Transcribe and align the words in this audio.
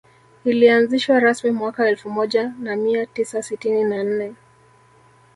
Ilianzishwa 0.45 1.19
rasmi 1.19 1.51
mwaka 1.51 1.87
elfu 1.89 2.09
moja 2.09 2.53
na 2.59 2.75
mia 2.75 3.05
tisa 3.05 3.43
sitini 3.43 3.83
na 3.83 4.03
nne 4.03 4.35